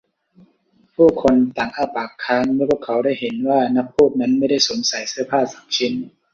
[0.93, 5.93] ผู้คนต่างอ้าปากค้างเมื่อพวกเขาได้เห็นว่านักพูดนั้นไม่ได้สวมใส่เสื้อผ้าสักชิ้น